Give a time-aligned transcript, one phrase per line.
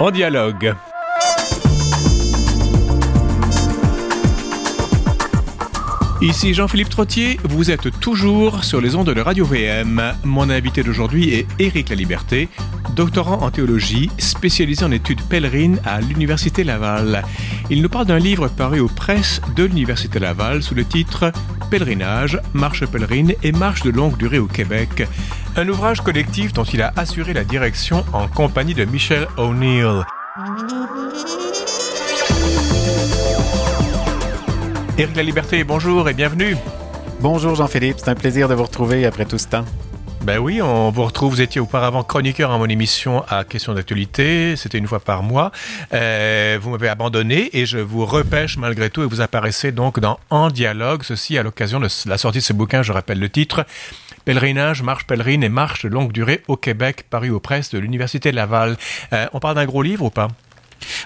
[0.00, 0.74] En dialogue.
[6.22, 10.14] Ici Jean-Philippe Trottier, vous êtes toujours sur les ondes de Radio VM.
[10.24, 12.48] Mon invité d'aujourd'hui est Éric Laliberté,
[13.00, 17.22] doctorant en théologie, spécialisé en études pèlerines à l'Université Laval.
[17.70, 21.32] Il nous parle d'un livre paru aux presses de l'Université Laval sous le titre
[21.70, 25.08] Pèlerinage, marche pèlerine et marche de longue durée au Québec.
[25.56, 30.04] Un ouvrage collectif dont il a assuré la direction en compagnie de Michel O'Neill.
[34.98, 36.54] Éric La Liberté, bonjour et bienvenue.
[37.22, 39.64] Bonjour Jean-Philippe, c'est un plaisir de vous retrouver après tout ce temps.
[40.22, 41.32] Ben oui, on vous retrouve.
[41.32, 44.54] Vous étiez auparavant chroniqueur à mon émission à Questions d'actualité.
[44.54, 45.50] C'était une fois par mois.
[45.94, 50.20] Euh, vous m'avez abandonné et je vous repêche malgré tout et vous apparaissez donc dans
[50.28, 51.04] En dialogue.
[51.04, 52.82] Ceci à l'occasion de la sortie de ce bouquin.
[52.82, 53.64] Je rappelle le titre.
[54.26, 58.30] Pèlerinage, marche pèlerine et marche de longue durée au Québec, paru aux presses de l'Université
[58.30, 58.76] Laval.
[59.14, 60.28] Euh, on parle d'un gros livre ou pas?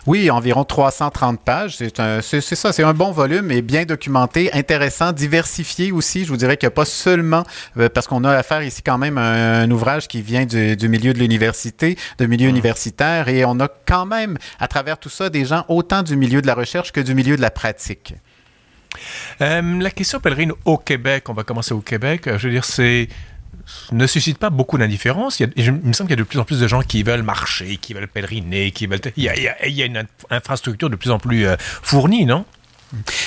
[0.07, 1.77] Oui, environ 330 pages.
[1.77, 6.25] C'est ça, c'est un bon volume et bien documenté, intéressant, diversifié aussi.
[6.25, 7.45] Je vous dirais qu'il n'y a pas seulement,
[7.79, 11.13] euh, parce qu'on a affaire ici quand même à un, ouvrage qui vient du, milieu
[11.13, 12.51] de l'université, de milieu mmh.
[12.51, 16.43] universitaire, et on a quand même, à travers tout ça, des gens autant du milieu
[16.43, 18.15] de la recherche que du milieu de la pratique.
[19.41, 22.29] Euh, la question pèlerine au Québec, on va commencer au Québec.
[22.37, 23.09] Je veux dire, c'est
[23.93, 25.41] ne suscite pas beaucoup d'indifférence.
[25.41, 27.23] Il, il, me semble qu'il y a de plus en plus de gens qui veulent
[27.23, 29.01] marcher, qui veulent pèleriner, qui veulent.
[29.17, 32.45] Il y a, il y a une infrastructure de plus en plus euh, fournie, non?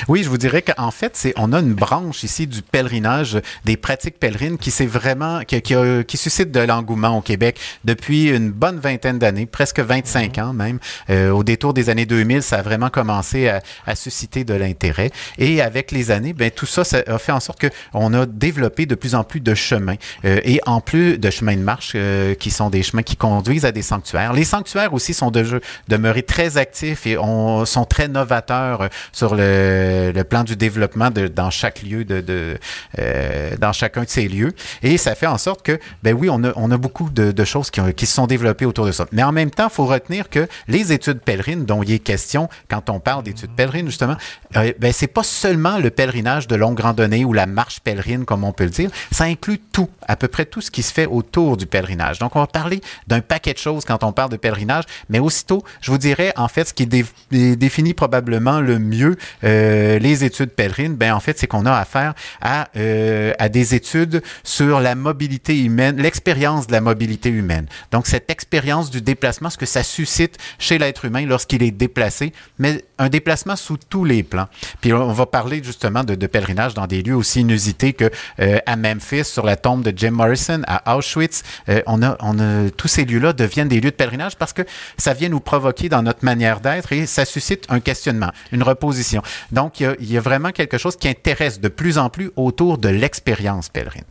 [0.07, 3.77] Oui, je vous dirais qu'en fait, c'est on a une branche ici du pèlerinage, des
[3.77, 8.79] pratiques pèlerines qui c'est vraiment qui, qui, suscite de l'engouement au Québec depuis une bonne
[8.79, 10.79] vingtaine d'années, presque 25 ans même.
[11.09, 15.11] Euh, au détour des années 2000, ça a vraiment commencé à, à susciter de l'intérêt.
[15.37, 18.25] Et avec les années, ben tout ça, ça a fait en sorte que on a
[18.25, 19.95] développé de plus en plus de chemins
[20.25, 23.65] euh, et en plus de chemins de marche euh, qui sont des chemins qui conduisent
[23.65, 24.33] à des sanctuaires.
[24.33, 29.56] Les sanctuaires aussi sont de, demeurés très actifs et on, sont très novateurs sur le
[29.57, 32.57] le plan du développement dans chaque lieu, de,
[32.99, 34.51] euh, dans chacun de ces lieux.
[34.83, 38.05] Et ça fait en sorte que, ben oui, on a, beaucoup de, choses qui, qui,
[38.05, 39.05] se sont développées autour de ça.
[39.11, 42.49] Mais en même temps, il faut retenir que les études pèlerines dont il est question
[42.69, 44.17] quand on parle d'études pèlerines, justement,
[44.55, 48.43] euh, ben c'est pas seulement le pèlerinage de longue randonnée ou la marche pèlerine, comme
[48.43, 48.89] on peut le dire.
[49.11, 52.19] Ça inclut tout, à peu près tout ce qui se fait autour du pèlerinage.
[52.19, 55.63] Donc, on va parler d'un paquet de choses quand on parle de pèlerinage, mais aussitôt,
[55.81, 60.95] je vous dirais, en fait, ce qui définit probablement le mieux euh, les études pèlerines,
[60.95, 65.57] ben en fait, c'est qu'on a affaire à, euh, à des études sur la mobilité
[65.57, 67.67] humaine, l'expérience de la mobilité humaine.
[67.91, 72.33] Donc, cette expérience du déplacement, ce que ça suscite chez l'être humain lorsqu'il est déplacé,
[72.59, 74.47] mais un déplacement sous tous les plans.
[74.81, 78.09] Puis on va parler justement de, pèlerinage dans des lieux aussi inusités que
[78.39, 81.43] euh, à Memphis, sur la tombe de Jim Morrison, à Auschwitz.
[81.85, 84.63] on a, on a, tous ces lieux-là deviennent des lieux de pèlerinage parce que
[84.97, 89.21] ça vient nous provoquer dans notre manière d'être et ça suscite un questionnement, une reposition.
[89.51, 92.89] Donc, il y, a, vraiment quelque chose qui intéresse de plus en plus autour de
[92.89, 94.03] l'expérience pèlerine.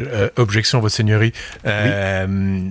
[0.00, 1.32] Euh, objection, Votre Seigneurie.
[1.66, 2.68] Euh,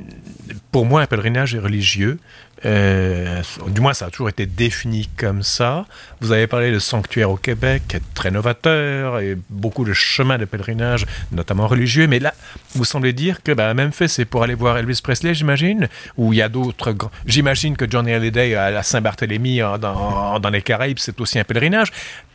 [0.72, 2.18] pour moi, un pèlerinage est religieux.
[2.66, 5.86] Euh, du moins, ça a toujours été défini comme ça.
[6.20, 11.06] Vous avez parlé de sanctuaire au Québec, très novateur, et beaucoup de chemins de pèlerinage,
[11.32, 12.08] notamment religieux.
[12.08, 12.34] Mais là,
[12.76, 16.34] vous semblez dire que bah, même fait, c'est pour aller voir Elvis Presley, j'imagine, ou
[16.34, 16.96] il y a d'autres.
[17.26, 21.92] J'imagine que Johnny Hallyday à la Saint-Barthélemy dans les Caraïbes, c'est aussi un pèlerinage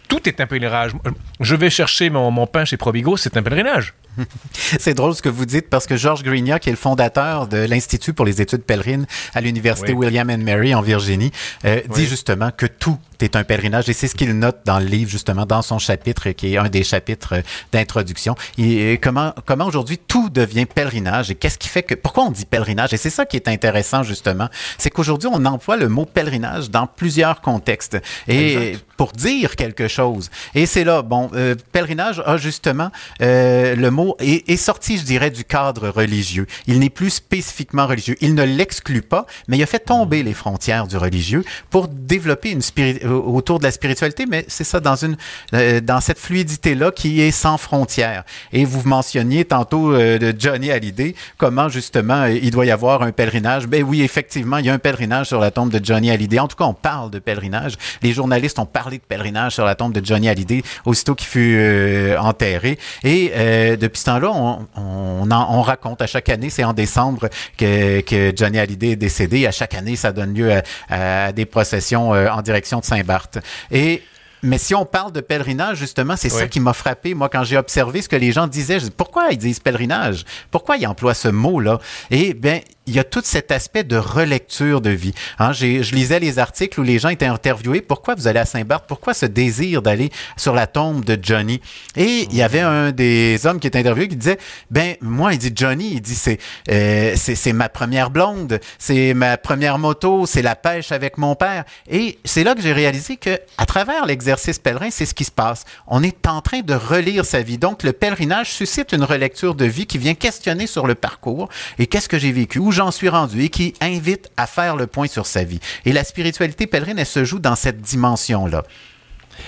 [0.09, 0.93] tout est un pèlerinage.
[1.41, 3.95] Je vais chercher mon, mon pain chez Provigo, c'est un pèlerinage.
[4.53, 7.59] C'est drôle ce que vous dites parce que Georges Grignac, qui est le fondateur de
[7.59, 11.33] l'Institut pour les études pèlerines à l'Université William and Mary en Virginie,
[11.65, 14.87] euh, dit justement que tout est un pèlerinage et c'est ce qu'il note dans le
[14.87, 18.35] livre justement dans son chapitre qui est un des chapitres d'introduction.
[18.59, 22.47] Et comment comment aujourd'hui tout devient pèlerinage et qu'est-ce qui fait que pourquoi on dit
[22.47, 22.93] pèlerinage?
[22.93, 26.87] Et c'est ça qui est intéressant justement, c'est qu'aujourd'hui on emploie le mot pèlerinage dans
[26.87, 30.31] plusieurs contextes et pour dire quelque chose.
[30.55, 32.91] Et c'est là bon euh, pèlerinage a justement
[33.21, 36.47] euh, le mot est, sorti, je dirais, du cadre religieux.
[36.67, 38.17] Il n'est plus spécifiquement religieux.
[38.21, 42.51] Il ne l'exclut pas, mais il a fait tomber les frontières du religieux pour développer
[42.51, 45.17] une euh, autour de la spiritualité, mais c'est ça dans une
[45.55, 48.25] euh, dans cette fluidité là qui est sans frontières.
[48.53, 53.13] Et vous mentionniez tantôt euh, de Johnny Hallyday, comment justement il doit y avoir un
[53.13, 53.67] pèlerinage.
[53.67, 56.39] Ben oui, effectivement, il y a un pèlerinage sur la tombe de Johnny Hallyday.
[56.39, 57.75] En tout cas, on parle de pèlerinage.
[58.03, 62.15] Les journalistes ont parlé de pèlerinage sur la tombe de Johnny Hallyday aussitôt qu'il fut
[62.19, 62.79] enterré.
[63.05, 63.33] Et
[63.77, 68.59] depuis ce temps-là, on, on, raconte à chaque année, c'est en décembre que, que, Johnny
[68.59, 69.47] Hallyday est décédé.
[69.47, 73.39] À chaque année, ça donne lieu à, des processions euh, en direction de Saint-Barth.
[73.71, 74.03] Et
[74.43, 77.57] mais si on parle de pèlerinage, justement, c'est ça qui m'a frappé, moi, quand j'ai
[77.57, 78.79] observé ce que les gens disaient.
[78.79, 80.25] Je dis, pourquoi ils disent pèlerinage?
[80.51, 81.81] Pourquoi ils emploient ce mot-là?
[82.11, 85.13] Et bien, il y a tout cet aspect de relecture de vie.
[85.39, 87.81] Hein, je lisais les articles où les gens étaient interviewés.
[87.81, 88.85] Pourquoi vous allez à Saint-Barth?
[88.87, 91.61] Pourquoi ce désir d'aller sur la tombe de Johnny?
[91.97, 94.39] Et il y avait un des hommes qui était interviewé qui disait,
[94.71, 96.39] ben moi, il dit Johnny, il dit c'est
[96.71, 101.65] euh, c'est ma première blonde, c'est ma première moto, c'est la pêche avec mon père.
[101.91, 105.31] Et c'est là que j'ai réalisé que à travers l'exercice pèlerin, c'est ce qui se
[105.31, 105.65] passe.
[105.87, 107.59] On est en train de relire sa vie.
[107.59, 111.49] Donc le pèlerinage suscite une relecture de vie qui vient questionner sur le parcours
[111.79, 115.07] et qu'est-ce que j'ai vécu, j'en suis rendu et qui invite à faire le point
[115.07, 115.61] sur sa vie.
[115.85, 118.65] Et la spiritualité pèlerine, elle se joue dans cette dimension-là.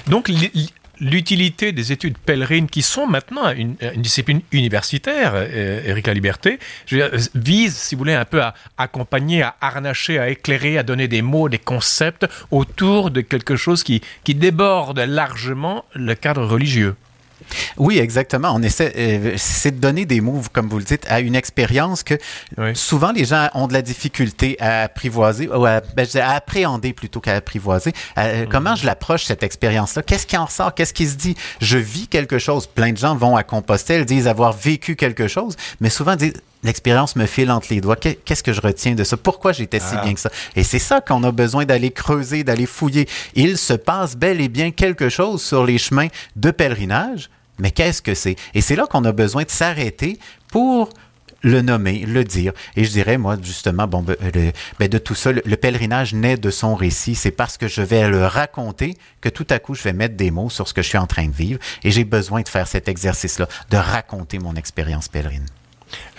[0.07, 0.31] Donc,
[1.01, 6.59] l'utilité des études pèlerines, qui sont maintenant une, discipline universitaire, euh, Éric La Liberté,
[7.35, 11.23] vise, si vous voulez, un peu à accompagner, à harnacher, à éclairer, à donner des
[11.23, 16.97] mots, des concepts autour de quelque chose qui déborde largement le cadre religieux.
[17.77, 18.53] Oui, exactement.
[18.55, 22.03] On essaie, euh, c'est de donner des mots, comme vous le dites, à une expérience
[22.03, 22.15] que
[22.75, 27.21] souvent les gens ont de la difficulté à apprivoiser, ou à, ben, à appréhender plutôt
[27.21, 27.93] qu'à apprivoiser.
[28.19, 28.49] Euh, mhm.
[28.49, 30.03] Comment je l'approche, cette expérience-là?
[30.03, 30.75] Qu'est-ce qui en ressort?
[30.75, 31.37] Qu'est-ce qui se dit?
[31.61, 32.67] Je vis quelque chose.
[32.67, 37.17] Plein de gens vont à Compostelle, disent avoir vécu quelque chose, mais souvent disent, l'expérience
[37.17, 37.97] me file entre les doigts.
[37.97, 39.17] Qu'est-ce que je retiens de ça?
[39.17, 40.03] Pourquoi j'étais si ah.
[40.03, 40.31] bien que ça?
[40.57, 43.09] Et c'est ça qu'on a besoin d'aller creuser, d'aller fouiller.
[43.35, 48.03] Il se passe bel et bien quelque chose sur les chemins de pèlerinage mais qu'est-ce
[48.03, 48.37] que c'est?
[48.55, 50.19] Et c'est là qu'on a besoin de s'arrêter
[50.49, 50.91] pour
[51.43, 52.53] le nommer, le dire.
[52.77, 54.17] Et je dirais, moi, justement, bon, ben,
[54.79, 57.15] ben, de tout ça, le, pèlerinage naît de son récit.
[57.15, 60.31] C'est parce que je vais le raconter que tout à coup, je vais mettre des
[60.31, 61.61] mots sur ce que je suis en train de vivre.
[61.85, 65.47] Et j'ai besoin de faire cet exercice-là, de raconter mon expérience pèlerine.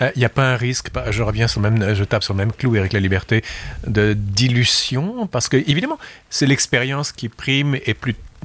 [0.00, 2.34] Il euh, n'y a pas un risque, je reviens sur le même, je tape sur
[2.34, 3.42] le même clou avec la liberté
[3.86, 7.76] de dilution, parce que évidemment, c'est l'expérience qui prime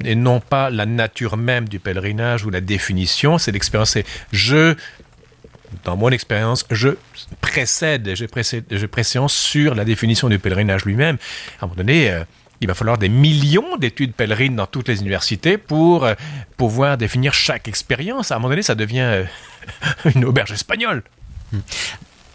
[0.04, 4.74] et non pas la nature même du pèlerinage ou la définition, c'est l'expérience, c'est je,
[5.84, 6.90] dans mon expérience, je
[7.40, 11.16] précède, j'ai préséance sur la définition du pèlerinage lui-même.
[11.60, 12.24] À un moment donné, euh,
[12.60, 16.14] il va falloir des millions d'études pèlerines dans toutes les universités pour euh,
[16.56, 18.32] pouvoir définir chaque expérience.
[18.32, 19.24] À un moment donné, ça devient
[20.14, 21.02] une auberge espagnole.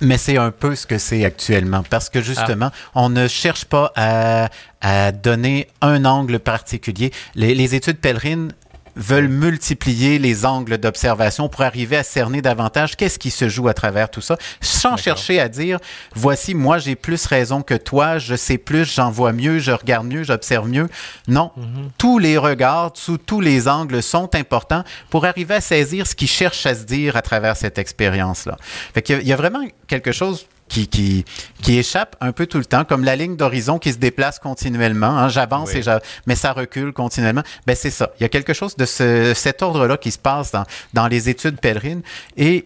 [0.01, 3.93] Mais c'est un peu ce que c'est actuellement, parce que justement, on ne cherche pas
[3.95, 7.11] à, donner un angle particulier.
[7.35, 8.51] Les études pèlerines
[8.95, 13.73] veulent multiplier les angles d'observation pour arriver à cerner davantage qu'est-ce qui se joue à
[13.73, 15.79] travers tout ça, sans chercher à dire,
[16.15, 20.07] voici, moi j'ai plus raison que toi, je sais plus, j'en vois mieux, je regarde
[20.07, 20.89] mieux, j'observe mieux.
[21.27, 21.89] Non, mhm.
[21.97, 26.27] tous les regards, sous tous les angles sont importants pour arriver à saisir ce qui
[26.27, 28.57] cherche à se dire à travers cette expérience-là.
[28.93, 31.25] Fait qu'il y a vraiment quelque chose qui, qui,
[31.61, 35.17] qui échappe un peu tout le temps, comme la ligne d'horizon qui se déplace continuellement.
[35.17, 35.81] Hein, J'avance et
[36.25, 37.43] mais ça recule continuellement.
[37.67, 38.11] Ben c'est ça.
[38.19, 40.63] Il y a quelque chose de ce, cet ordre-là qui se passe dans,
[40.93, 42.01] dans les études pèlerines
[42.37, 42.63] et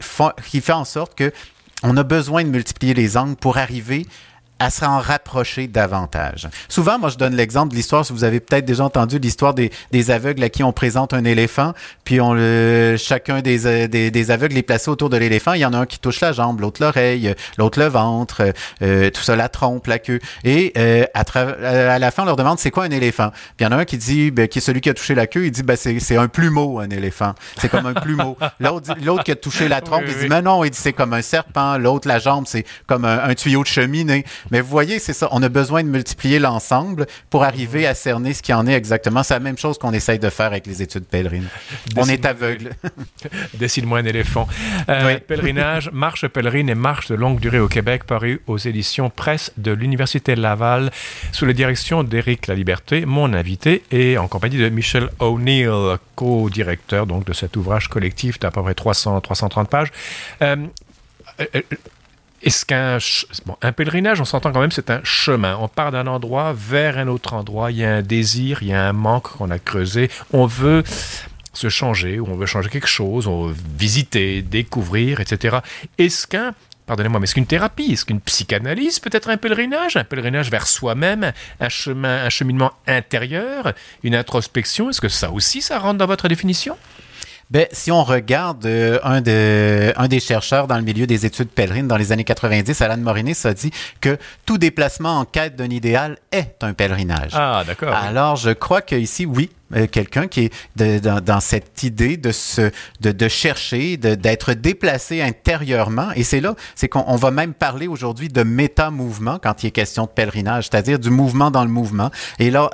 [0.47, 1.31] qui fait en sorte que
[1.83, 4.05] on a besoin de multiplier les angles pour arriver
[4.59, 6.47] à s'en rapprocher davantage.
[6.69, 9.71] Souvent, moi, je donne l'exemple de l'histoire, si vous avez peut-être déjà entendu l'histoire des,
[9.91, 11.73] des, aveugles à qui on présente un éléphant,
[12.05, 15.53] puis on le, chacun des, euh, des, des aveugles est placé autour de l'éléphant.
[15.53, 19.09] Il y en a un qui touche la jambe, l'autre l'oreille, l'autre le ventre, euh,
[19.09, 20.19] tout ça, la trompe, la queue.
[20.45, 23.31] Et euh, à, à, la fin, on leur demande c'est quoi un éléphant?
[23.57, 25.15] Puis il y en a un qui dit, ben, qui est celui qui a touché
[25.15, 27.33] la queue, il dit ben, c'est un plumeau, un éléphant.
[27.57, 28.37] C'est comme un plumeau.
[28.59, 31.21] L'autre qui a touché la trompe, il dit mais non, il dit c'est comme un
[31.21, 31.77] serpent.
[31.77, 34.23] L'autre, la jambe, c'est comme un, un tuyau de cheminée.
[34.51, 35.27] Mais vous voyez, c'est ça.
[35.31, 39.23] On a besoin de multiplier l'ensemble pour arriver à cerner ce qui en est exactement.
[39.23, 41.47] C'est la même chose qu'on essaye de faire avec les études pèlerines.
[41.95, 42.71] On est aveugle.
[43.53, 44.47] Décide-moi un éléphant.
[44.89, 49.51] Euh, pèlerinage, marche pèlerine et marche de longue durée au Québec, paru aux éditions presse
[49.57, 50.91] de l'Université Laval,
[51.31, 57.25] sous la direction d'Éric Liberté, mon invité, et en compagnie de Michel O'Neill, co-directeur donc
[57.25, 59.91] de cet ouvrage collectif d'à peu près 300, 330 pages.
[60.41, 60.55] Euh,
[61.39, 61.61] euh,
[62.45, 62.99] est-ce qu'un
[63.63, 65.57] un pèlerinage, on s'entend quand même, c'est un chemin.
[65.59, 67.71] On part d'un endroit vers un autre endroit.
[67.71, 70.11] Il y a un désir, il y a un manque qu'on a creusé.
[70.31, 70.83] On veut
[71.53, 75.57] se changer, on veut changer quelque chose, on veut visiter, découvrir, etc.
[75.97, 76.53] Est-ce qu'un
[76.85, 79.97] Pardonnez-moi, mais est-ce qu'une thérapie, est-ce qu'une psychanalyse peut être un pèlerinage?
[79.97, 83.73] Un pèlerinage vers soi-même, un chemin, un cheminement intérieur,
[84.03, 86.77] une introspection, est-ce que ça aussi, ça rentre dans votre définition?
[87.49, 91.49] Ben, si on regarde euh, un, de, un des chercheurs dans le milieu des études
[91.49, 93.71] pèlerines dans les années 90, Alan Morinus, a dit
[94.01, 97.31] que tout déplacement en quête d'un idéal est un pèlerinage.
[97.33, 97.93] Ah, d'accord.
[97.93, 103.11] Alors, je crois qu'ici, oui, euh, quelqu'un qui est dans, cette idée de se, de,
[103.11, 106.09] de chercher, d'être déplacé intérieurement.
[106.15, 110.03] Et c'est là, c'est qu'on va même parler aujourd'hui de méta-mouvement quand il est question
[110.03, 112.11] de pèlerinage, c'est-à-dire du mouvement dans le mouvement.
[112.39, 112.69] Et là,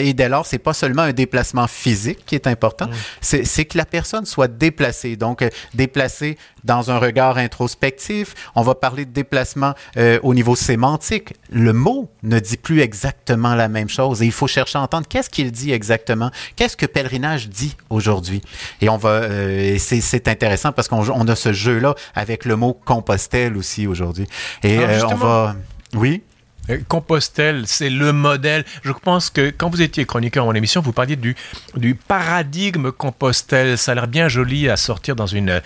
[0.00, 2.88] et dès lors, c'est pas seulement un déplacement physique qui est important,
[3.20, 5.16] c'est que la personne soit déplacée.
[5.16, 8.34] Donc, euh, déplacée dans un regard introspectif.
[8.54, 11.34] On va parler de déplacement euh, au niveau sémantique.
[11.50, 15.06] Le mot ne dit plus exactement la même chose et il faut chercher à entendre
[15.08, 16.23] qu'est-ce qu'il dit exactement.
[16.56, 18.42] Qu'est-ce que pèlerinage dit aujourd'hui?
[18.80, 23.56] Et on va, euh, c'est intéressant parce qu'on a ce jeu-là avec le mot Compostelle
[23.56, 24.26] aussi aujourd'hui.
[24.62, 25.56] Et euh, on va,
[25.94, 26.22] oui?
[26.70, 28.64] Euh, Compostelle, c'est le modèle.
[28.82, 31.36] Je pense que quand vous étiez chroniqueur en émission, vous parliez du,
[31.76, 33.76] du paradigme Compostelle.
[33.76, 35.60] Ça a l'air bien joli à sortir dans une,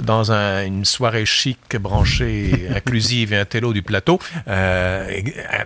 [0.00, 4.18] dans une soirée chic, branchée, inclusive et un télo du plateau.
[4.48, 5.10] Euh,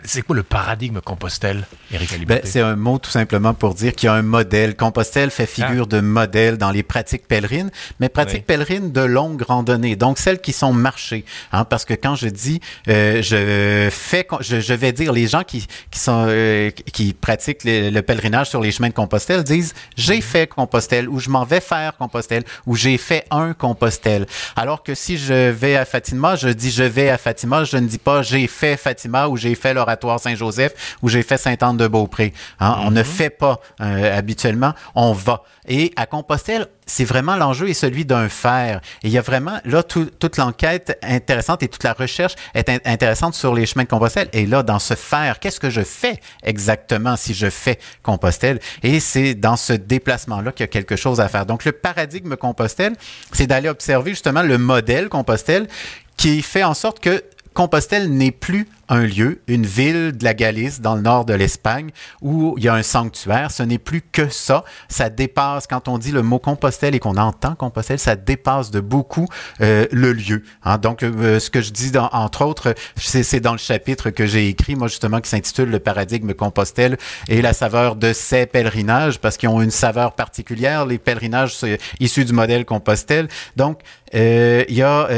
[0.04, 4.07] c'est quoi le paradigme Compostelle, Eric ben, C'est un mot tout simplement pour dire qu'il
[4.07, 4.75] y a un modèle.
[4.75, 5.97] Compostelle fait figure ah.
[5.97, 10.52] de modèle dans les pratiques pèlerines, mais pratiques pèlerines de longue randonnée, donc celles qui
[10.52, 11.25] sont marchées.
[11.52, 15.44] Hein, parce que quand je dis euh, je fais, je, je vais dire, les gens
[15.44, 20.16] qui, qui, sont, euh, qui pratiquent le, pèlerinage sur les chemins de Compostelle disent j'ai
[20.16, 20.23] mhm.
[20.23, 24.26] fait Compostelle ou je m'en vais faire Compostelle ou j'ai fait un Compostelle.
[24.56, 27.87] Alors que si je vais à Fatima, je dis je vais à Fatima, je ne
[27.87, 32.32] dis pas j'ai fait Fatima ou j'ai fait l'oratoire Saint-Joseph ou j'ai fait Sainte-Anne-de-Beaupré.
[32.61, 32.76] Hein.
[32.80, 33.04] On ne mhm.
[33.04, 35.42] fait pas euh, habituellement, on va.
[35.66, 38.80] Et à Compostelle, c'est vraiment l'enjeu est celui d'un faire.
[39.02, 43.35] Et il y a vraiment, là, toute l'enquête intéressante et toute la recherche est intéressante
[43.35, 44.28] sur les chemins de Compostelle.
[44.33, 48.59] Et là, dans ce faire, qu'est-ce que je fais exactement si je fais Compostelle?
[48.83, 51.47] Et c'est dans ce déplacement-là qu'il y a quelque chose à faire.
[51.47, 52.95] Donc, le paradigme Compostelle,
[53.33, 55.68] c'est d'aller observer justement le modèle Compostelle
[56.16, 57.23] qui fait en sorte que
[57.58, 61.90] Compostelle n'est plus un lieu, une ville de la Galice dans le nord de l'Espagne
[62.22, 63.50] où il y a un sanctuaire.
[63.50, 64.64] Ce n'est plus que ça.
[64.88, 68.78] Ça dépasse, quand on dit le mot Compostelle et qu'on entend Compostelle, ça dépasse de
[68.78, 69.26] beaucoup
[69.60, 70.44] euh, le lieu.
[70.62, 70.78] Hein.
[70.78, 74.46] Donc, euh, ce que je dis, dans, entre autres, c'est dans le chapitre que j'ai
[74.46, 76.96] écrit, moi justement, qui s'intitule Le paradigme Compostelle
[77.26, 81.56] et la saveur de ces pèlerinages, parce qu'ils ont une saveur particulière, les pèlerinages
[81.98, 83.26] issus du modèle Compostelle.
[83.56, 83.80] Donc,
[84.14, 85.08] euh, il, y a,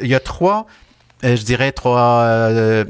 [0.00, 0.89] il y a trois euh,
[1.22, 2.84] je dirais, trois, euh,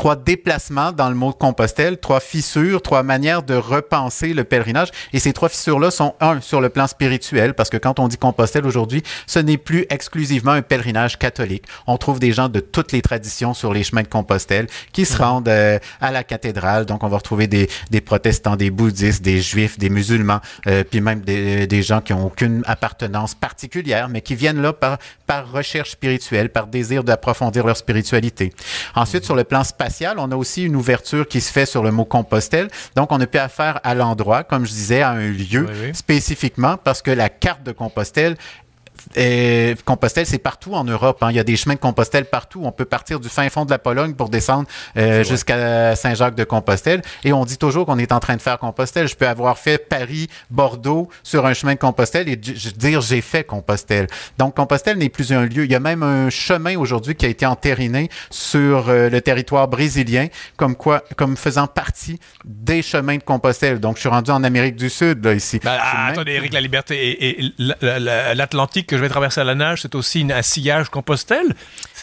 [0.00, 4.88] trois déplacements dans le mot Compostelle, trois fissures, trois manières de repenser le pèlerinage.
[5.12, 8.16] Et ces trois fissures-là sont, un, sur le plan spirituel, parce que quand on dit
[8.16, 11.64] Compostelle aujourd'hui, ce n'est plus exclusivement un pèlerinage catholique.
[11.86, 15.18] On trouve des gens de toutes les traditions sur les chemins de Compostelle qui se
[15.18, 16.86] rendent euh, à la cathédrale.
[16.86, 21.02] Donc, on va retrouver des, des protestants, des bouddhistes, des juifs, des musulmans, euh, puis
[21.02, 25.52] même des, des, gens qui n'ont aucune appartenance particulière, mais qui viennent là par, par
[25.52, 28.54] recherche spirituelle, par désir d'approfondir leur spiritualité.
[28.94, 31.90] Ensuite, sur le plan spatial, on a aussi une ouverture qui se fait sur le
[31.90, 32.68] mot Compostelle.
[32.96, 37.02] Donc, on n'a plus affaire à l'endroit, comme je disais, à un lieu spécifiquement, parce
[37.02, 38.36] que la carte de Compostelle
[39.16, 41.22] et Compostelle, c'est partout en Europe.
[41.22, 41.30] Hein.
[41.30, 42.62] Il y a des chemins de Compostelle partout.
[42.64, 47.02] On peut partir du fin fond de la Pologne pour descendre euh, jusqu'à Saint-Jacques-de-Compostelle.
[47.24, 49.08] Et on dit toujours qu'on est en train de faire Compostelle.
[49.08, 53.44] Je peux avoir fait Paris, Bordeaux sur un chemin de Compostelle et dire j'ai fait
[53.44, 54.06] Compostelle.
[54.38, 55.64] Donc Compostelle n'est plus un lieu.
[55.64, 59.68] Il y a même un chemin aujourd'hui qui a été entériné sur euh, le territoire
[59.68, 63.80] brésilien, comme quoi, comme faisant partie des chemins de Compostelle.
[63.80, 65.60] Donc je suis rendu en Amérique du Sud là ici.
[65.62, 65.78] Ben,
[66.08, 70.26] attendez, Eric, la liberté et l'Atlantique que je vais traverser à la nage, c'est aussi
[70.30, 71.54] un sillage Compostelle.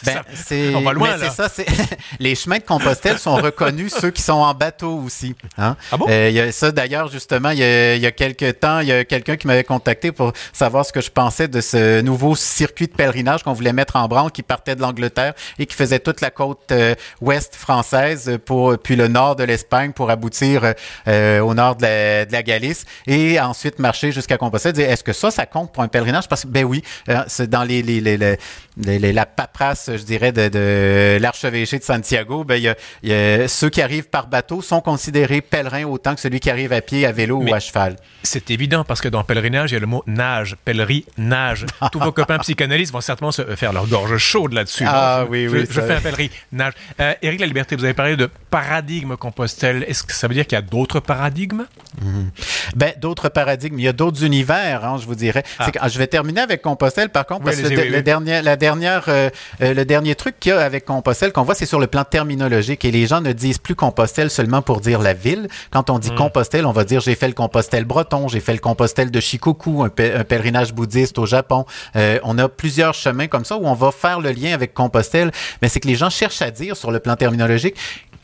[0.04, 1.30] Ben, on va loin, là.
[1.30, 1.48] Ça,
[2.18, 5.34] les chemins de Compostelle sont reconnus ceux qui sont en bateau aussi.
[5.56, 5.76] Hein?
[5.92, 6.06] Ah bon?
[6.08, 8.88] Euh, y a ça, d'ailleurs, justement, il y, a, il y a quelques temps, il
[8.88, 12.36] y a quelqu'un qui m'avait contacté pour savoir ce que je pensais de ce nouveau
[12.36, 16.00] circuit de pèlerinage qu'on voulait mettre en branle, qui partait de l'Angleterre et qui faisait
[16.00, 20.74] toute la côte euh, ouest française, pour puis le nord de l'Espagne pour aboutir
[21.06, 24.78] euh, au nord de la, de la, Galice et ensuite marcher jusqu'à Compostelle.
[24.78, 26.28] Est-ce que ça, ça compte pour un pèlerinage?
[26.28, 28.38] Parce que, ben oui, euh, c'est dans les, les, les,
[28.76, 33.48] les, la paperasse, je dirais, de, de l'archevêché de Santiago, ben, y a, y a,
[33.48, 37.06] ceux qui arrivent par bateau sont considérés pèlerins autant que celui qui arrive à pied,
[37.06, 37.96] à vélo ou à cheval.
[38.22, 41.66] C'est évident parce que dans pèlerinage, il y a le mot nage, pèlerie, nage.
[41.92, 44.84] Tous vos copains psychanalystes vont certainement se faire leur gorge chaude là-dessus.
[44.86, 45.64] Ah oui, oui.
[45.68, 46.72] Je, fais un pèlerie, nage.
[47.00, 49.84] Euh, Éric La Liberté, vous avez parlé de paradigme Compostelle.
[49.88, 51.66] Est-ce que ça veut dire qu'il y a d'autres paradigmes?
[52.02, 52.30] Mhm.
[52.76, 53.78] Ben, d'autres paradigmes.
[53.78, 55.44] Il y a d'autres univers, hein, je vous dirais.
[55.58, 55.88] Ah.
[55.88, 59.30] je vais terminer avec Compostelle, par contre, parce que dernier, la dernière, euh,
[59.62, 62.02] euh, le dernier truc qu'il y a avec Compostelle qu'on voit, c'est sur le plan
[62.02, 62.84] terminologique.
[62.84, 65.46] Et les gens ne disent plus Compostelle seulement pour dire la ville.
[65.70, 66.16] Quand on dit hmm.
[66.16, 69.84] Compostelle, on va dire j'ai fait le Compostelle breton, j'ai fait le Compostelle de Shikoku,
[69.84, 71.64] un, pèlerinage bouddhiste au Japon.
[71.94, 75.30] Euh, on a plusieurs chemins comme ça où on va faire le lien avec Compostelle.
[75.62, 77.76] Mais c'est que les gens cherchent à dire sur le plan terminologique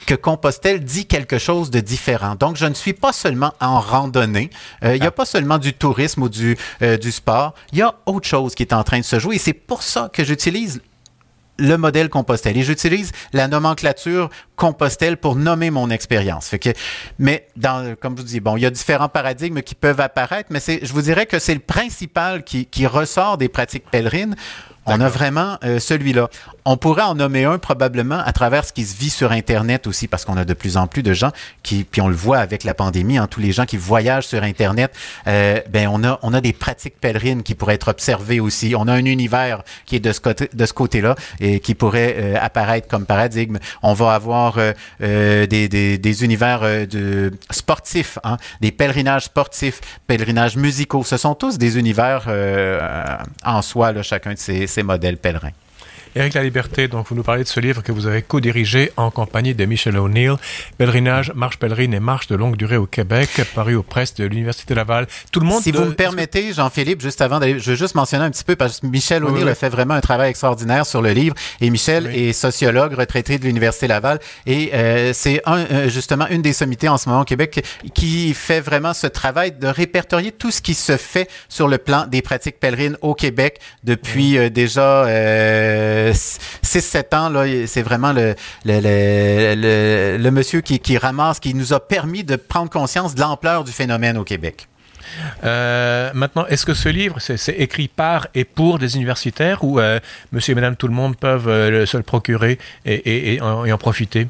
[0.06, 2.34] que Compostelle dit quelque chose de différent.
[2.34, 4.50] Donc, je ne suis pas seulement en randonnée.
[4.82, 5.12] Euh, il n'y a ah.
[5.12, 7.54] pas seulement du tourisme ou du, euh, du sport.
[7.72, 9.36] Il y a autre chose qui est en train de se jouer.
[9.36, 10.82] Et c'est pour ça que j'utilise
[11.58, 12.56] le modèle Compostelle.
[12.56, 16.54] Et j'utilise la nomenclature Compostelle pour nommer mon expérience.
[17.18, 17.48] Mais
[18.00, 20.92] comme je vous dis, bon, il y a différents paradigmes qui peuvent apparaître, mais je
[20.92, 24.36] vous dirais que c'est le principal qui, qui ressort des pratiques pèlerines.
[24.86, 26.28] On a vraiment euh, celui-là.
[26.66, 30.08] On pourrait en nommer un probablement à travers ce qui se vit sur Internet aussi,
[30.08, 31.30] parce qu'on a de plus en plus de gens
[31.62, 34.42] qui, puis on le voit avec la pandémie, hein, tous les gens qui voyagent sur
[34.42, 34.94] Internet,
[35.26, 38.74] euh, ben on a on a des pratiques pèlerines qui pourraient être observées aussi.
[38.76, 42.16] On a un univers qui est de ce côté de ce côté-là et qui pourrait
[42.18, 43.58] euh, apparaître comme paradigme.
[43.82, 44.58] On va avoir
[45.00, 51.04] des, des, des, univers de sportifs, hein, des pèlerinages sportifs, pèlerinages musicaux.
[51.04, 52.28] Ce sont tous des univers
[53.44, 55.54] en soi, là, chacun de ces ces modèles pèlerins.
[56.16, 59.10] Éric La Liberté, donc vous nous parlez de ce livre que vous avez co-dirigé en
[59.10, 60.34] compagnie de Michel O'Neill,
[60.78, 64.74] Pèlerinage, Marche pèlerine et marche de longue durée au Québec, paru aux presses de l'Université
[64.74, 65.08] Laval.
[65.32, 65.62] Tout le monde.
[65.62, 68.54] Si vous me permettez, Jean-Philippe, juste avant d'aller, je veux juste mentionner un petit peu
[68.54, 72.06] parce que Michel O'Neill a fait vraiment un travail extraordinaire sur le livre et Michel
[72.06, 76.88] est sociologue retraité de l'Université Laval et euh, c'est un, euh, justement une des sommités
[76.88, 80.74] en ce moment au Québec qui fait vraiment ce travail de répertorier tout ce qui
[80.74, 85.06] se fait sur le plan des pratiques pèlerines au Québec depuis euh, déjà
[86.12, 88.34] 6-7 ans, c'est vraiment le,
[88.64, 93.72] le, le, monsieur qui, ramasse, qui nous a permis de prendre conscience de l'ampleur du
[93.72, 94.68] phénomène au Québec.
[95.44, 100.00] Euh, maintenant, est-ce que ce livre, c'est écrit par et pour des universitaires ou euh,
[100.32, 104.28] monsieur et madame tout le monde peuvent euh, se le procurer et en profiter?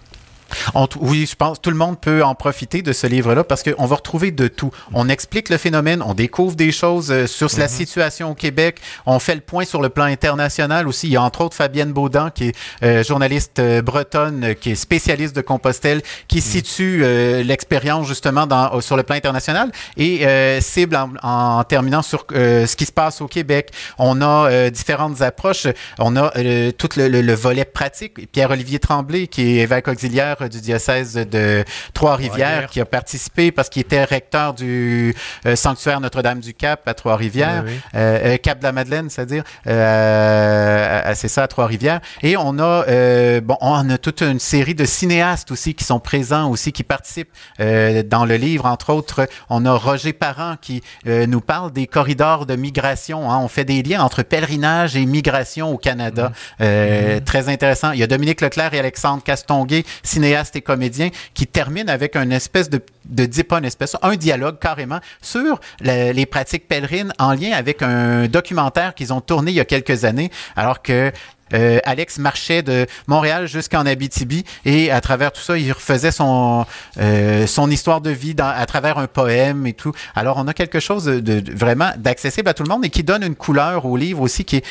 [1.00, 3.96] Oui, je pense tout le monde peut en profiter de ce livre-là parce qu'on va
[3.96, 4.70] retrouver de tout.
[4.92, 7.70] On explique le phénomène, on découvre des choses euh, sur la mhm.
[7.70, 11.08] situation au Québec, on fait le point sur le plan international aussi.
[11.08, 14.74] Il y a entre autres Fabienne Baudin, qui est euh, journaliste euh, bretonne, qui est
[14.74, 16.42] spécialiste de Compostelle, qui mhm.
[16.42, 17.04] situe
[17.44, 20.26] l'expérience justement dans, sur le plan international et
[20.60, 23.70] cible en, terminant sur ce qui se passe au Québec.
[23.98, 25.66] On a différentes approches.
[25.98, 26.30] On a
[26.72, 28.30] tout le, le volet pratique.
[28.32, 33.82] Pierre-Olivier Tremblay, qui est évêque auxiliaire du diocèse de Trois-Rivières qui a participé parce qu'il
[33.82, 35.14] était recteur du
[35.46, 37.64] euh, sanctuaire Notre-Dame-du-Cap à Trois-Rivières,
[37.94, 42.00] euh, euh, Cap de la Madeleine, c'est-à-dire, c'est ça à Trois-Rivières.
[42.22, 46.50] Et on a, bon, on a toute une série de cinéastes aussi qui sont présents
[46.50, 48.66] aussi, qui participent dans le livre.
[48.66, 53.30] Entre autres, on a Roger Parent qui nous parle des corridors de migration.
[53.30, 53.38] Hein.
[53.38, 56.32] On fait des liens entre pèlerinage et migration au Canada.
[56.60, 56.64] Mmh.
[56.64, 57.20] Mmh.
[57.24, 57.92] Très intéressant.
[57.92, 62.32] Il y a Dominique Leclerc et Alexandre Castonguay, cinéastes et comédiens qui termine avec une
[62.32, 67.52] espèce de, de pas une espèce, un dialogue carrément sur les pratiques pèlerines en lien
[67.52, 71.12] avec un documentaire qu'ils ont tourné il y a quelques années, alors que
[71.52, 76.64] euh, Alex marchait de Montréal jusqu'en Abitibi et à travers tout ça, il refaisait son
[76.98, 79.92] euh, histoire de vie à travers un poème et tout.
[80.14, 83.22] Alors on a quelque chose de, vraiment d'accessible à tout le monde et qui donne
[83.22, 84.62] une couleur au livre aussi qui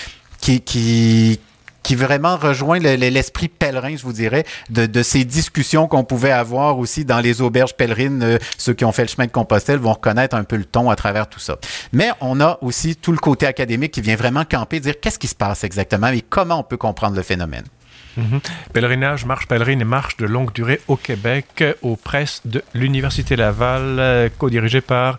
[0.42, 1.40] qui
[1.84, 7.06] qui vraiment rejoint l'esprit pèlerin, je vous dirais, de, ces discussions qu'on pouvait avoir aussi
[7.06, 8.24] dans les auberges pèlerines.
[8.24, 10.90] Euh, ceux qui ont fait le chemin de Compostelle vont reconnaître un peu le ton
[10.90, 11.58] à travers tout ça.
[11.92, 15.28] Mais on a aussi tout le côté académique qui vient vraiment camper, dire qu'est-ce qui
[15.28, 17.66] se passe exactement et comment on peut comprendre le phénomène.
[18.16, 18.40] Mhm.
[18.74, 23.98] Pèlerinage, marche pèlerine et marche de longue durée au Québec, aux presses de l'Université Laval,
[24.00, 25.18] euh, co-dirigé par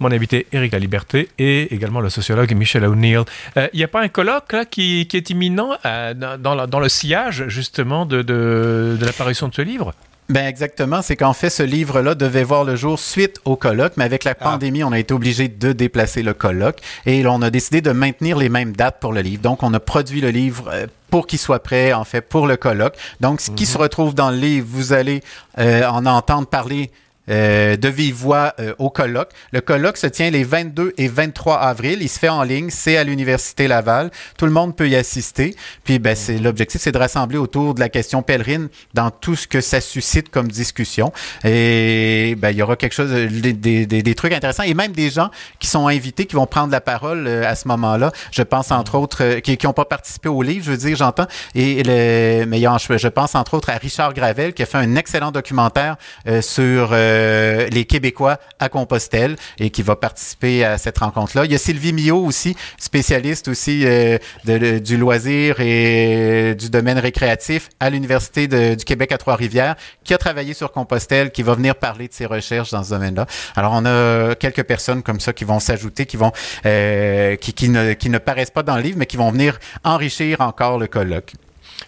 [0.00, 3.22] mon invité Éric La Liberté et également le sociologue Michel O'Neill.
[3.56, 6.80] Il euh, n'y a pas un colloque là, qui, qui est imminent euh, dans, dans,
[6.80, 9.92] le sillage justement de, de, de l'apparition de ce livre?
[10.28, 14.04] Ben exactement, c'est qu'en fait ce livre-là devait voir le jour suite au colloque, mais
[14.04, 14.44] avec la ah.
[14.44, 18.36] pandémie, on a été obligé de déplacer le colloque et on a décidé de maintenir
[18.36, 19.40] les mêmes dates pour le livre.
[19.40, 22.58] Donc on a produit le livre euh, pour qu'il soit prêt en fait pour le
[22.58, 22.96] colloque.
[23.20, 23.70] Donc ce qui mhm.
[23.70, 25.22] se retrouve dans le livre, vous allez
[25.56, 26.90] en entendre parler
[27.30, 29.30] euh, de vive voix euh, au colloque.
[29.52, 31.98] Le colloque se tient les 22 et 23 avril.
[32.00, 32.70] Il se fait en ligne.
[32.70, 34.10] C'est à l'Université Laval.
[34.36, 35.54] Tout le monde peut y assister.
[35.84, 39.46] Puis, ben, c'est l'objectif, c'est de rassembler autour de la question pèlerine dans tout ce
[39.46, 41.12] que ça suscite comme discussion.
[41.44, 45.10] Et ben, il y aura quelque chose, des, des, des, trucs intéressants et même des
[45.10, 48.12] gens qui sont invités, qui vont prendre la parole euh, à ce moment-là.
[48.32, 51.26] Je pense entre autres qui n'ont pas participé au livre, je veux dire, j'entends.
[51.54, 55.30] Et le, mais je pense entre autres à Richard Gravel qui a fait un excellent
[55.30, 55.96] documentaire
[56.40, 57.17] sur euh,
[57.70, 61.44] les Québécois à Compostelle et qui va participer à cette rencontre-là.
[61.44, 67.68] Il y a Sylvie Millot aussi, spécialiste aussi euh, du loisir et du domaine récréatif
[67.80, 72.08] à l'Université du Québec à Trois-Rivières, qui a travaillé sur Compostelle, qui va venir parler
[72.08, 73.26] de ses recherches dans ce domaine-là.
[73.56, 76.32] Alors, on a quelques personnes comme ça qui vont s'ajouter, qui vont
[76.66, 79.58] euh, qui, qui, ne, qui ne paraissent pas dans le livre, mais qui vont venir
[79.84, 81.32] enrichir encore le colloque.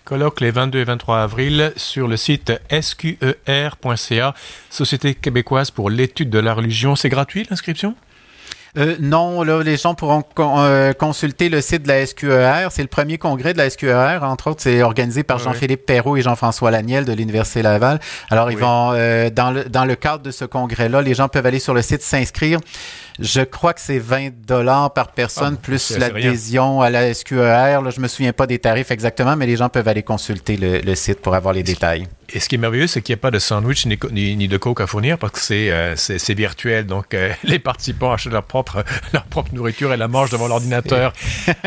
[0.05, 4.35] Colloque les 22 et 23 avril sur le site sqer.ca,
[4.71, 6.97] Société québécoise pour l'étude de la religion.
[6.97, 7.95] C'est gratuit l'inscription?
[8.79, 12.69] Euh, non, là, les gens pourront euh, consulter le site de la SQER.
[12.71, 14.21] C'est le premier congrès de la SQER.
[14.23, 17.99] Entre autres, c'est organisé par Jean-Philippe Perrault et Jean-François Laniel de l'Université Laval.
[18.31, 21.47] Alors, ils vont, euh, dans, le, dans le cadre de ce congrès-là, les gens peuvent
[21.47, 22.61] aller sur le site s'inscrire.
[23.21, 27.81] Je crois que c'est 20 dollars par personne ah, plus l'adhésion à la SQER.
[27.83, 30.95] Là, je me souviens pas des tarifs exactement, mais les gens peuvent aller consulter le,
[30.95, 32.09] site pour avoir les détails.
[32.33, 33.99] Et ce qui est merveilleux, c'est qu'il n'y a pas de sandwich ni,
[34.37, 36.87] ni, de coke à fournir parce que c'est euh, virtuel.
[36.87, 41.13] Donc, euh, les participants achètent leur propre, leur propre nourriture et la mangent devant l'ordinateur.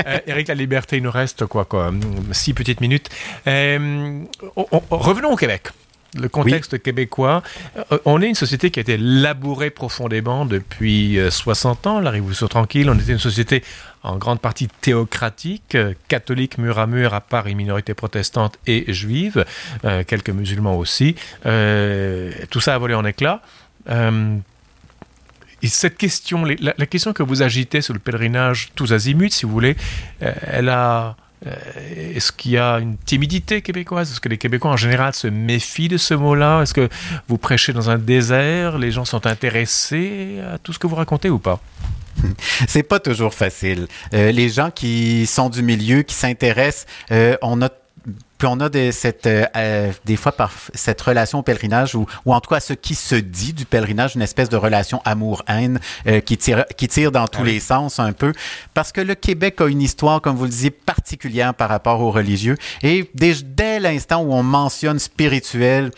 [0.08, 1.92] euh, Eric, la liberté, il nous reste quoi, quoi,
[2.32, 3.10] six petites minutes.
[3.48, 4.24] Euh,
[4.89, 5.70] revenons au Québec
[6.19, 7.43] le contexte québécois.
[7.91, 12.10] Euh, on est une société qui a été labourée profondément depuis 60 euh, ans, la
[12.10, 12.89] Révolution tranquille.
[12.89, 13.63] On était une société
[14.04, 18.91] en grande partie théocratique, euh, catholique mur à mur, à part une minorité protestante et
[18.91, 19.45] juive,
[20.08, 21.15] quelques musulmans aussi.
[21.43, 23.41] tout ça a volé en éclats.
[25.62, 29.45] Et cette question, la, la, question que vous agitez sur le pèlerinage tous azimuts, si
[29.45, 29.78] vous voulez,
[30.19, 31.15] elle a
[31.46, 34.12] est-ce qu'il y a une timidité québécoise?
[34.12, 36.62] Est-ce que les Québécois en général se méfient de ce mot-là?
[36.62, 36.90] Est-ce que
[37.28, 38.78] vous prêchez dans un désert?
[38.78, 41.60] Les gens sont intéressés à tout ce que vous racontez ou pas?
[42.68, 43.88] C'est pas toujours facile.
[44.14, 47.70] Euh, les gens qui sont du milieu, qui s'intéressent, euh, on a
[48.44, 52.06] puis on a des, cette, euh, euh, des fois par cette relation au pèlerinage, ou,
[52.26, 55.80] ou en tout cas ce qui se dit du pèlerinage, une espèce de relation amour-haine
[56.08, 58.34] euh, qui, tire, qui tire dans tous ah les sens un peu.
[58.74, 62.12] Parce que le Québec a une histoire, comme vous le disiez, particulière par rapport aux
[62.12, 62.58] religieux.
[62.82, 65.92] Et dès, dès l'instant où on mentionne spirituel,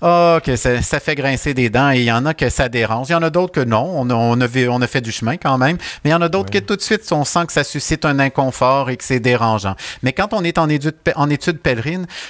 [0.00, 2.68] oh, que ça, ça, fait grincer des dents et il y en a que ça
[2.68, 3.10] dérange.
[3.10, 3.88] Il y en a d'autres que non.
[3.94, 5.76] On a, on, a, on a fait du chemin quand même.
[6.02, 8.04] Mais il y en a d'autres que tout de suite, on sent que ça suscite
[8.04, 9.76] un inconfort et que c'est dérangeant.
[10.02, 11.60] Mais quand on est en étude, en étude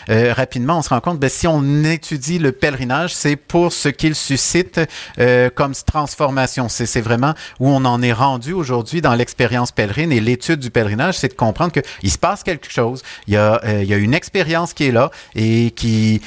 [0.09, 3.89] euh, rapidement, on se rend compte, ben, si on étudie le pèlerinage, c'est pour ce
[3.89, 4.81] qu'il suscite
[5.19, 6.69] euh, comme transformation.
[6.69, 11.19] C'est vraiment où on en est rendu aujourd'hui dans l'expérience pèlerine et l'étude du pèlerinage,
[11.19, 13.03] c'est de comprendre qu'il se passe quelque chose.
[13.27, 16.21] Il y a, euh, il y a une expérience qui est là et qui,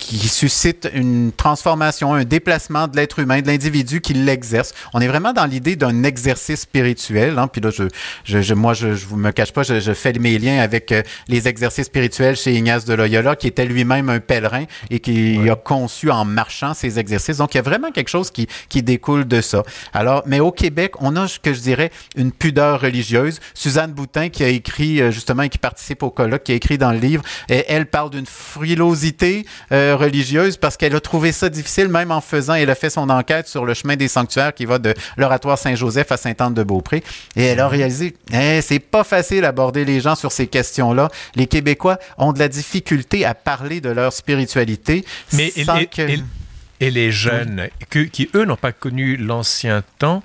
[0.00, 4.74] qui suscite une transformation, un déplacement de l'être humain, de l'individu qui l'exerce.
[4.94, 7.38] On est vraiment dans l'idée d'un exercice spirituel.
[7.38, 7.48] Hein.
[7.48, 7.84] Puis là, je,
[8.24, 11.02] je, moi, je, je vous me cache pas, je, je fais mes liens avec euh,
[11.28, 15.56] les exercices spirituels chez Ignace de Loyola, qui était lui-même un pèlerin et qui a
[15.56, 17.36] conçu en marchant ces exercices.
[17.36, 19.62] Donc, il y a vraiment quelque chose qui, qui découle de ça.
[19.92, 23.38] Alors, mais au Québec, on a, que je dirais, une pudeur religieuse.
[23.54, 26.78] Suzanne Boutin, qui a écrit euh, justement et qui participe au colloque, qui a écrit
[26.78, 29.44] dans le livre, elle parle d'une frilosité.
[29.72, 33.08] Euh, religieuse parce qu'elle a trouvé ça difficile, même en faisant, elle a fait son
[33.10, 37.02] enquête sur le chemin des sanctuaires qui va de l'oratoire Saint-Joseph à Sainte-Anne-de-Beaupré.
[37.36, 41.08] Et elle a réalisé, eh, c'est pas facile d'aborder les gens sur ces questions-là.
[41.34, 45.04] Les Québécois ont de la difficulté à parler de leur spiritualité.
[45.32, 45.52] Mais
[46.82, 50.22] et, les jeunes, qui eux n'ont pas connu l'ancien temps,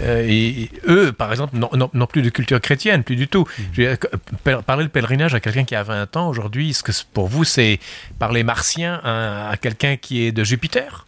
[0.00, 3.46] euh, et, eux, par exemple, n'ont plus de culture chrétienne, plus du tout.
[3.76, 4.62] Mm.
[4.66, 7.78] Parler de pèlerinage à quelqu'un qui a 20 ans aujourd'hui, est-ce que pour vous, c'est
[8.18, 11.06] parler martien à quelqu'un qui est de Jupiter?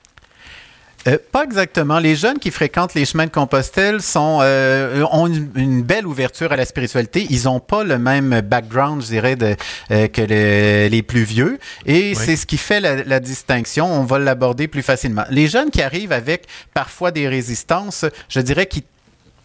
[1.07, 1.99] Euh, pas exactement.
[1.99, 6.57] Les jeunes qui fréquentent les chemins de Compostelle sont, euh, ont une, belle ouverture à
[6.57, 7.27] la spiritualité.
[7.31, 9.57] Ils n'ont pas le même background, je dirais, de,
[9.91, 11.59] euh, que les plus vieux.
[11.87, 13.87] Et c'est ce qui fait la, la distinction.
[13.87, 15.25] On va l'aborder plus facilement.
[15.31, 18.85] Les jeunes qui arrivent avec parfois des résistances, je dirais qu'ils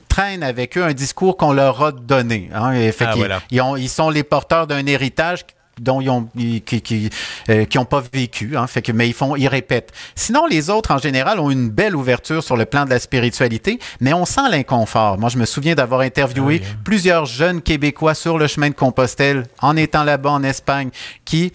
[0.07, 2.49] traînent avec eux un discours qu'on leur a donné.
[2.53, 5.45] Hein, fait ah, ils, ont, ils sont les porteurs d'un héritage
[5.79, 6.27] dont ils ont,
[6.65, 7.09] qui, qui,
[7.49, 9.91] euh, qui ont pas vécu, hein, fait que, mais ils font, ils répètent.
[10.15, 13.79] Sinon, les autres, en général, ont une belle ouverture sur le plan de la spiritualité,
[13.99, 15.17] mais on sent l'inconfort.
[15.17, 19.45] Moi, je me souviens d'avoir interviewé ah plusieurs jeunes Québécois sur le chemin de Compostelle,
[19.61, 20.89] en étant là-bas en Espagne,
[21.25, 21.51] qui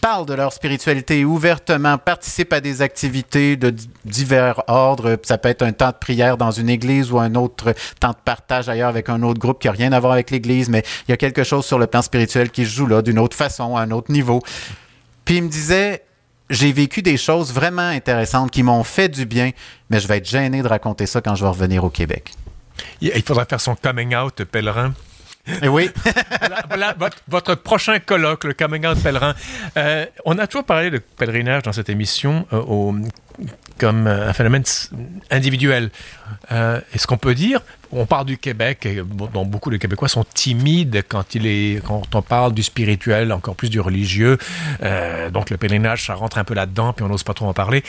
[0.00, 5.18] parlent de leur spiritualité ouvertement, participent à des activités de divers ordres.
[5.22, 8.16] Ça peut être un temps de prière dans une église ou un autre temps de
[8.24, 11.10] partage ailleurs avec un autre groupe qui n'a rien à voir avec l'église, mais il
[11.10, 13.76] y a quelque chose sur le plan spirituel qui se joue là d'une autre façon,
[13.76, 14.40] à un autre niveau.
[15.24, 16.04] Puis il me disait,
[16.48, 19.50] j'ai vécu des choses vraiment intéressantes qui m'ont fait du bien,
[19.88, 22.32] mais je vais être gêné de raconter ça quand je vais revenir au Québec.
[23.00, 24.92] Il faudra faire son coming out pèlerin.
[25.50, 25.90] Et eh oui.
[26.68, 26.94] voilà,
[27.28, 29.34] votre, prochain colloque, le coming pèlerin.
[29.76, 32.92] Euh, on a toujours parlé de pèlerinage dans cette émission euh,
[33.78, 34.64] comme un phénomène
[35.30, 35.90] individuel.
[36.52, 37.60] Euh, Est-ce qu'on peut dire,
[37.92, 41.24] on parle du Québec, et, dont beaucoup de Québécois sont timides quand,
[41.86, 44.38] quand on parle du spirituel, encore plus du religieux.
[44.82, 47.54] Euh, donc le pèlerinage, ça rentre un peu là-dedans, puis on n'ose pas trop en
[47.54, 47.82] parler.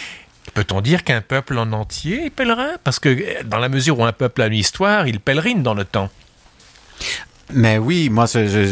[0.53, 2.71] Peut-on dire qu'un peuple en entier est pèlerin?
[2.83, 5.85] Parce que dans la mesure où un peuple a une histoire, il pèlerine dans le
[5.85, 6.09] temps.
[7.53, 8.25] Mais oui, moi,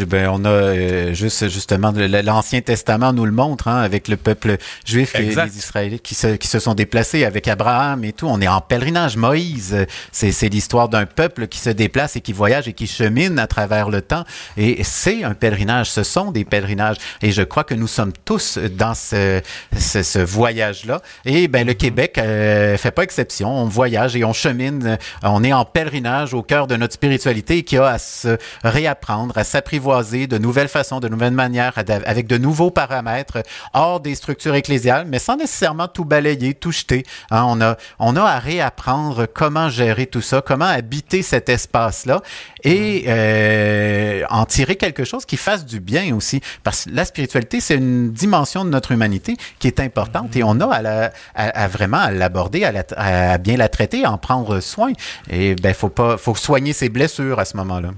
[0.08, 4.56] ben, on a euh, juste justement l'Ancien Testament nous le montre hein, avec le peuple
[4.84, 8.26] juif et les Israélites qui se, qui se sont déplacés avec Abraham et tout.
[8.26, 9.16] On est en pèlerinage.
[9.16, 13.46] Moïse, c'est l'histoire d'un peuple qui se déplace et qui voyage et qui chemine à
[13.46, 14.24] travers le temps.
[14.56, 15.90] Et c'est un pèlerinage.
[15.90, 16.96] Ce sont des pèlerinages.
[17.22, 19.40] Et je crois que nous sommes tous dans ce,
[19.78, 21.02] ce, ce voyage-là.
[21.24, 23.50] Et ben le Québec euh, fait pas exception.
[23.50, 24.98] On voyage et on chemine.
[25.22, 28.38] On est en pèlerinage au cœur de notre spiritualité qui a à se
[28.70, 31.74] réapprendre, à s'apprivoiser de nouvelles façons, de nouvelles manières,
[32.06, 33.42] avec de nouveaux paramètres
[33.74, 37.04] hors des structures ecclésiales, mais sans nécessairement tout balayer, tout jeter.
[37.30, 37.44] Hein.
[37.46, 42.22] on, a, on a à réapprendre comment gérer tout ça, comment habiter cet espace-là
[42.64, 46.40] et euh, en tirer quelque chose qui fasse du bien aussi.
[46.62, 50.60] Parce que la spiritualité, c'est une dimension de notre humanité qui est importante et on
[50.60, 54.60] a à, la, à, vraiment à l'aborder, à, à, bien la traiter, à en prendre
[54.60, 54.92] soin.
[55.30, 57.90] Et ben, faut pas, faut soigner ses blessures à ce moment-là.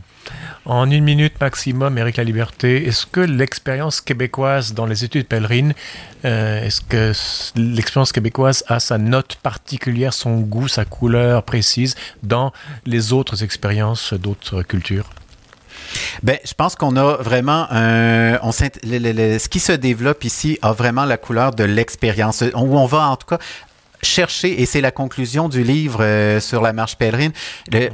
[0.65, 5.75] En une minute maximum, Éric La Liberté, est-ce que l'expérience québécoise dans les études pèlerines,
[6.25, 7.13] euh, est-ce que
[7.57, 12.53] l'expérience québécoise a sa note particulière, son goût, sa couleur précise dans
[12.87, 15.11] les autres expériences d'autres cultures?
[16.23, 21.05] Ben, je pense qu'on a vraiment un, on, ce qui se développe ici a vraiment
[21.05, 22.43] la couleur de l'expérience.
[22.55, 23.39] Où on va en tout cas
[24.03, 27.33] chercher, et c'est la conclusion du livre euh, sur la marche pèlerine,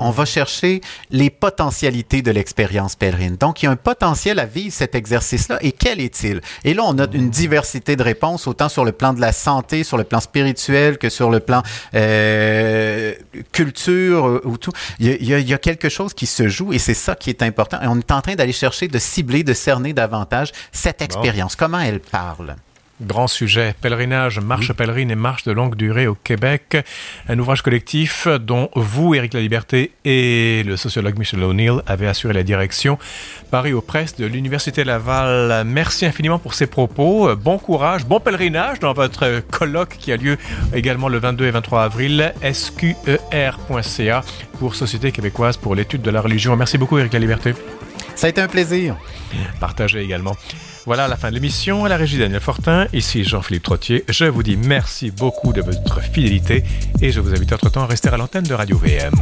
[0.00, 3.36] on va chercher les potentialités de l'expérience pèlerine.
[3.36, 6.40] Donc, il y a un potentiel à vivre cet exercice-là, et quel est-il?
[6.64, 9.84] Et là, on a une diversité de réponses, autant sur le plan de la santé,
[9.84, 11.62] sur le plan spirituel, que sur le plan
[11.94, 13.14] euh,
[13.52, 14.72] culture euh, ou tout.
[14.98, 17.30] Il y, a, il y, a, quelque chose qui se joue, et c'est ça qui
[17.30, 17.80] est important.
[17.82, 21.56] Et on est en train d'aller chercher, de cibler, de cerner davantage cette expérience.
[21.56, 22.56] Comment elle parle?
[23.00, 26.76] Grand sujet, pèlerinage, marche pèlerine et marche de longue durée au Québec.
[27.28, 32.34] Un ouvrage collectif dont vous, Éric La Liberté, et le sociologue Michel O'Neill avez assuré
[32.34, 32.98] la direction.
[33.52, 35.64] Paris aux presses de l'Université Laval.
[35.64, 37.36] Merci infiniment pour ces propos.
[37.36, 40.36] Bon courage, bon pèlerinage dans votre colloque qui a lieu
[40.74, 42.34] également le 22 et 23 avril.
[42.52, 44.24] sqer.ca
[44.58, 46.56] pour Société québécoise pour l'étude de la religion.
[46.56, 47.54] Merci beaucoup, Éric La Liberté.
[48.16, 48.96] Ça a été un plaisir.
[49.60, 50.36] Partagez également.
[50.88, 51.84] Voilà la fin de l'émission.
[51.84, 54.06] À la régie Daniel Fortin, ici Jean-Philippe Trottier.
[54.08, 56.64] Je vous dis merci beaucoup de votre fidélité
[57.02, 59.12] et je vous invite entre-temps à rester à l'antenne de Radio VM.